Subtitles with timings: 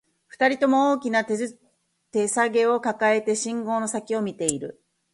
[0.25, 1.37] 二人とも、大きな手
[2.11, 4.83] 提げを抱えて、信号の先を見ている